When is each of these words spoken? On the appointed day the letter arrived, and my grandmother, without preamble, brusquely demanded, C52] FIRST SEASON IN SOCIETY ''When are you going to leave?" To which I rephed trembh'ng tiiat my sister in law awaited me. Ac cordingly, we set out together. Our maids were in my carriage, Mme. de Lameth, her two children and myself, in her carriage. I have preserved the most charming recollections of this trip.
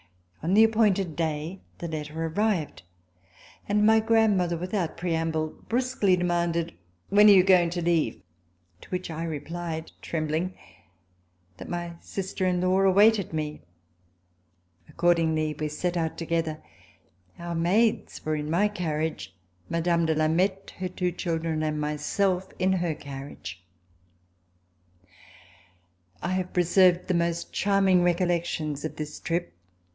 On 0.41 0.55
the 0.55 0.63
appointed 0.63 1.15
day 1.15 1.61
the 1.77 1.87
letter 1.87 2.25
arrived, 2.25 2.81
and 3.69 3.85
my 3.85 3.99
grandmother, 3.99 4.57
without 4.57 4.97
preamble, 4.97 5.49
brusquely 5.69 6.15
demanded, 6.15 6.69
C52] 6.69 6.71
FIRST 6.71 6.73
SEASON 6.73 6.89
IN 6.89 7.11
SOCIETY 7.11 7.15
''When 7.15 7.29
are 7.29 7.37
you 7.37 7.43
going 7.43 7.69
to 7.69 7.81
leave?" 7.83 8.21
To 8.81 8.89
which 8.89 9.11
I 9.11 9.25
rephed 9.27 9.91
trembh'ng 10.01 10.53
tiiat 11.59 11.67
my 11.67 11.93
sister 11.99 12.47
in 12.47 12.61
law 12.61 12.79
awaited 12.79 13.31
me. 13.31 13.61
Ac 14.87 14.95
cordingly, 14.97 15.59
we 15.59 15.67
set 15.67 15.95
out 15.95 16.17
together. 16.17 16.63
Our 17.37 17.53
maids 17.53 18.25
were 18.25 18.35
in 18.35 18.49
my 18.49 18.67
carriage, 18.67 19.35
Mme. 19.69 20.05
de 20.07 20.15
Lameth, 20.15 20.71
her 20.79 20.89
two 20.89 21.11
children 21.11 21.61
and 21.61 21.79
myself, 21.79 22.51
in 22.57 22.73
her 22.73 22.95
carriage. 22.95 23.63
I 26.23 26.29
have 26.29 26.53
preserved 26.53 27.07
the 27.07 27.13
most 27.13 27.53
charming 27.53 28.01
recollections 28.01 28.83
of 28.83 28.95
this 28.95 29.19
trip. 29.19 29.53